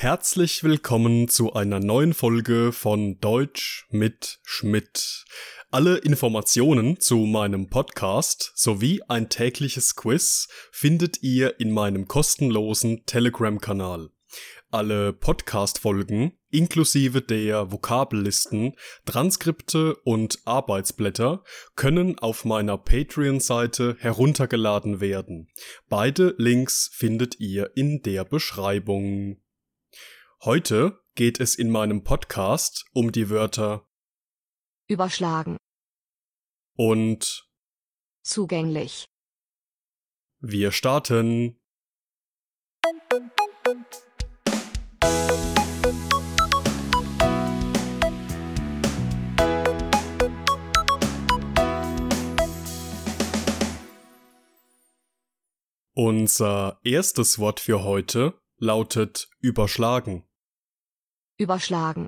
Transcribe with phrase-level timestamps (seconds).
[0.00, 5.26] Herzlich willkommen zu einer neuen Folge von Deutsch mit Schmidt.
[5.70, 14.08] Alle Informationen zu meinem Podcast sowie ein tägliches Quiz findet ihr in meinem kostenlosen Telegram-Kanal.
[14.70, 21.44] Alle Podcast-Folgen inklusive der Vokabellisten, Transkripte und Arbeitsblätter
[21.76, 25.48] können auf meiner Patreon-Seite heruntergeladen werden.
[25.90, 29.36] Beide Links findet ihr in der Beschreibung.
[30.42, 33.86] Heute geht es in meinem Podcast um die Wörter
[34.88, 35.58] überschlagen,
[36.78, 37.46] und
[38.22, 39.04] zugänglich,
[40.38, 41.60] wir starten.
[55.92, 60.24] Unser erstes Wort für heute lautet überschlagen.
[61.40, 62.06] Überschlagen,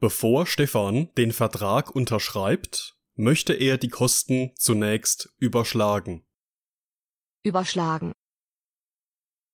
[0.00, 6.24] Bevor Stefan den Vertrag unterschreibt, möchte er die Kosten zunächst überschlagen.
[7.44, 8.12] überschlagen,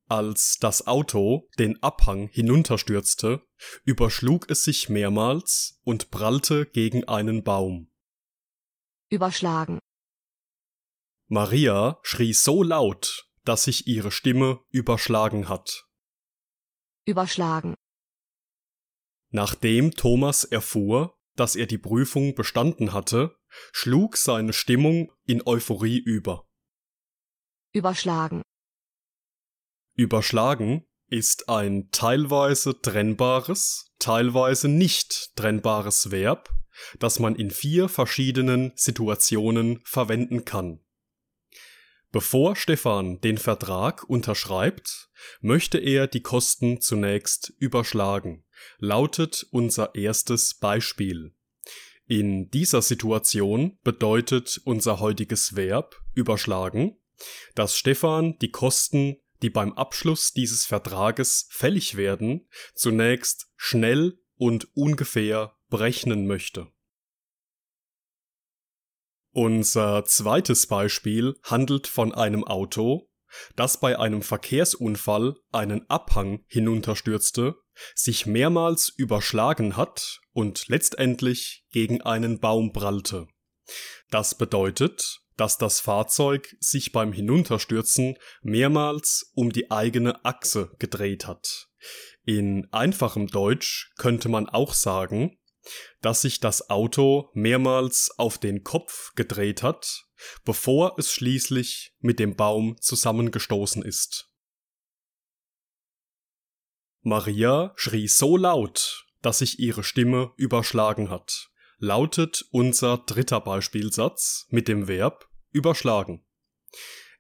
[0.09, 3.47] Als das Auto den Abhang hinunterstürzte,
[3.85, 7.91] überschlug es sich mehrmals und prallte gegen einen Baum.
[9.11, 9.79] überschlagen,
[11.27, 15.87] Maria schrie so laut, dass sich ihre Stimme überschlagen hat.
[17.07, 17.75] überschlagen,
[19.35, 23.35] Nachdem Thomas erfuhr, dass er die Prüfung bestanden hatte,
[23.73, 26.49] schlug seine Stimmung in Euphorie über.
[27.73, 28.43] überschlagen,
[29.97, 36.55] Überschlagen ist ein teilweise trennbares, teilweise nicht trennbares Verb,
[37.01, 40.84] das man in vier verschiedenen Situationen verwenden kann.
[42.15, 48.45] Bevor Stefan den Vertrag unterschreibt, möchte er die Kosten zunächst überschlagen,
[48.79, 51.35] lautet unser erstes Beispiel.
[52.07, 57.01] In dieser Situation bedeutet unser heutiges Verb überschlagen,
[57.57, 65.57] dass Stefan die Kosten, die beim Abschluss dieses Vertrages fällig werden, zunächst schnell und ungefähr
[65.69, 66.69] berechnen möchte.
[69.37, 73.09] Unser zweites Beispiel handelt von einem Auto,
[73.57, 77.57] das bei einem Verkehrsunfall einen Abhang hinunterstürzte,
[77.97, 83.27] sich mehrmals überschlagen hat und letztendlich gegen einen Baum prallte.
[84.09, 91.67] Das bedeutet, dass das Fahrzeug sich beim Hinunterstürzen mehrmals um die eigene Achse gedreht hat.
[92.25, 95.37] In einfachem Deutsch könnte man auch sagen,
[96.01, 100.07] dass sich das Auto mehrmals auf den Kopf gedreht hat,
[100.45, 104.31] bevor es schließlich mit dem Baum zusammengestoßen ist.
[107.03, 114.69] Maria schrie so laut, dass sich ihre Stimme überschlagen hat, lautet unser dritter Beispielsatz mit
[114.69, 116.25] dem Verb überschlagen.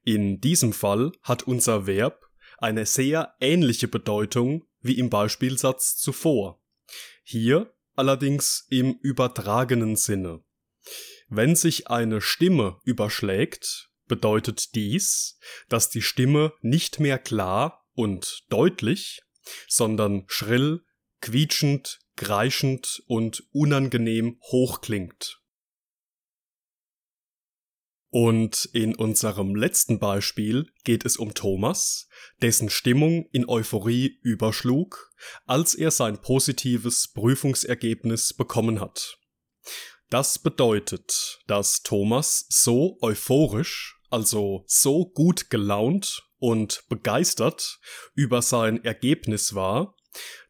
[0.02, 6.62] In diesem Fall hat unser Verb eine sehr ähnliche Bedeutung wie im Beispielsatz zuvor.
[7.22, 10.42] Hier allerdings im übertragenen Sinne.
[11.28, 15.38] Wenn sich eine Stimme überschlägt, bedeutet dies,
[15.68, 19.22] dass die Stimme nicht mehr klar und deutlich,
[19.68, 20.84] sondern schrill,
[21.20, 25.40] quietschend, kreischend und unangenehm hoch klingt.
[28.14, 32.06] Und in unserem letzten Beispiel geht es um Thomas,
[32.40, 35.10] dessen Stimmung in Euphorie überschlug,
[35.46, 39.18] als er sein positives Prüfungsergebnis bekommen hat.
[40.10, 47.80] Das bedeutet, dass Thomas so euphorisch, also so gut gelaunt und begeistert
[48.14, 49.96] über sein Ergebnis war,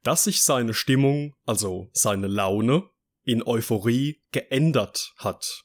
[0.02, 2.90] dass sich seine Stimmung, also seine Laune,
[3.22, 5.63] in Euphorie geändert hat.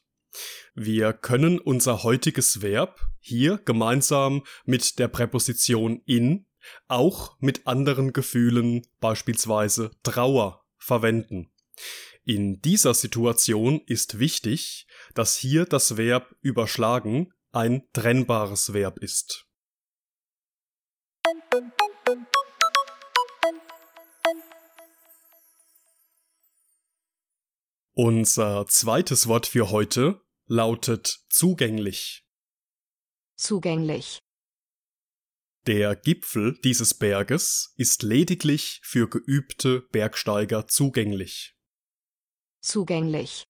[0.74, 6.46] Wir können unser heutiges Verb hier gemeinsam mit der Präposition in
[6.88, 11.52] auch mit anderen Gefühlen, beispielsweise Trauer, verwenden.
[12.24, 19.46] In dieser Situation ist wichtig, dass hier das Verb überschlagen ein trennbares Verb ist.
[27.92, 30.20] Unser zweites Wort für heute
[30.50, 32.24] lautet zugänglich.
[33.36, 34.18] zugänglich,
[35.64, 41.54] Der Gipfel dieses Berges ist lediglich für geübte Bergsteiger zugänglich.
[42.60, 43.44] zugänglich,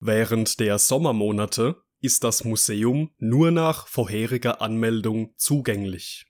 [0.00, 6.26] Während der Sommermonate ist das Museum nur nach vorheriger Anmeldung zugänglich.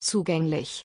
[0.00, 0.82] zugänglich,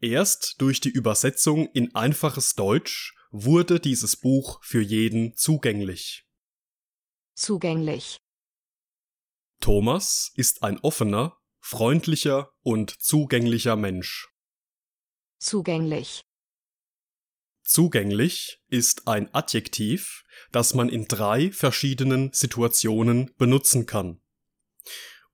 [0.00, 6.26] Erst durch die Übersetzung in einfaches Deutsch wurde dieses Buch für jeden zugänglich.
[7.34, 8.18] Zugänglich.
[9.60, 14.28] Thomas ist ein offener, freundlicher und zugänglicher Mensch.
[15.38, 16.22] Zugänglich.
[17.62, 24.20] Zugänglich ist ein Adjektiv, das man in drei verschiedenen Situationen benutzen kann.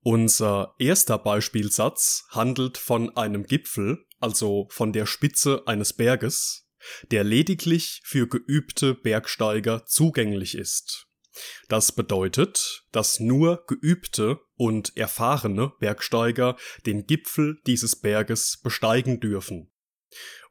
[0.01, 6.66] Unser erster Beispielsatz handelt von einem Gipfel, also von der Spitze eines Berges,
[7.11, 11.07] der lediglich für geübte Bergsteiger zugänglich ist.
[11.69, 16.57] Das bedeutet, dass nur geübte und erfahrene Bergsteiger
[16.87, 19.71] den Gipfel dieses Berges besteigen dürfen.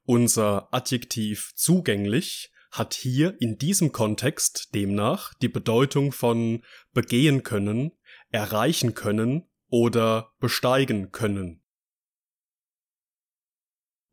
[0.03, 7.91] Unser Adjektiv zugänglich hat hier in diesem Kontext demnach die Bedeutung von begehen können,
[8.29, 11.64] erreichen können oder besteigen können.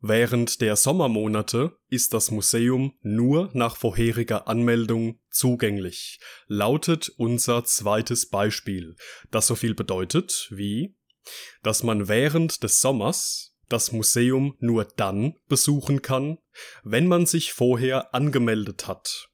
[0.05, 8.97] Während der Sommermonate ist das Museum nur nach vorheriger Anmeldung zugänglich, lautet unser zweites Beispiel,
[9.31, 10.97] das so viel bedeutet wie,
[11.61, 16.37] dass man während des Sommers das Museum nur dann besuchen kann,
[16.83, 19.29] wenn man sich vorher angemeldet hat.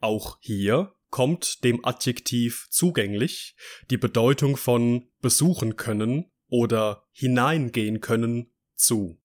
[0.00, 3.54] Auch hier kommt dem Adjektiv zugänglich
[3.90, 9.19] die Bedeutung von besuchen können oder hineingehen können zu.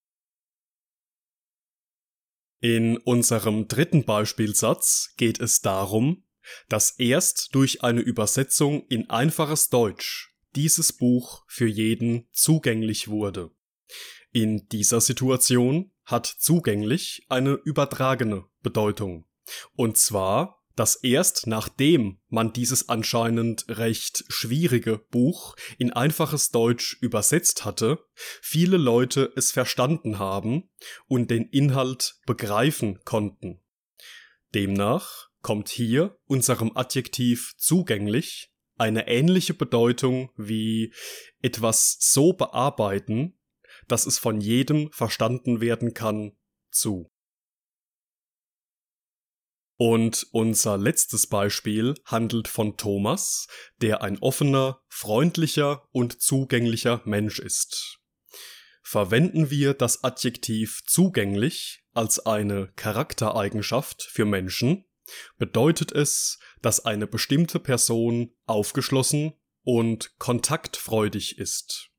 [2.68, 6.24] In unserem dritten Beispielsatz geht es darum,
[6.68, 13.52] dass erst durch eine Übersetzung in einfaches Deutsch dieses Buch für jeden zugänglich wurde.
[14.32, 19.28] In dieser Situation hat zugänglich eine übertragene Bedeutung.
[19.76, 27.64] Und zwar, dass erst nachdem man dieses anscheinend recht schwierige Buch in einfaches Deutsch übersetzt
[27.64, 30.70] hatte, viele Leute es verstanden haben
[31.08, 33.62] und den Inhalt begreifen konnten.
[34.54, 40.92] Demnach kommt hier unserem Adjektiv zugänglich eine ähnliche Bedeutung wie
[41.40, 43.38] etwas so bearbeiten,
[43.88, 46.32] dass es von jedem verstanden werden kann,
[46.70, 47.10] zu.
[49.78, 53.46] Und unser letztes Beispiel handelt von Thomas,
[53.82, 57.98] der ein offener, freundlicher und zugänglicher Mensch ist.
[58.82, 64.84] Verwenden wir das Adjektiv zugänglich als eine Charaktereigenschaft für Menschen,
[65.38, 71.90] bedeutet es, dass eine bestimmte Person aufgeschlossen und kontaktfreudig ist.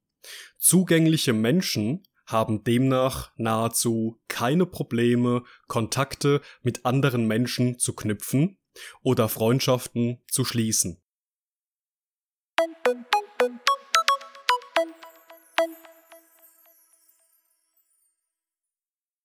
[0.58, 8.60] Zugängliche Menschen haben demnach nahezu keine Probleme, Kontakte mit anderen Menschen zu knüpfen
[9.02, 11.02] oder Freundschaften zu schließen.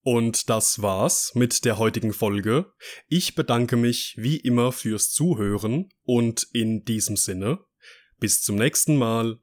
[0.04, 2.72] Und das war's mit der heutigen Folge.
[3.08, 7.60] Ich bedanke mich wie immer fürs Zuhören und in diesem Sinne
[8.18, 9.38] bis zum nächsten Mal.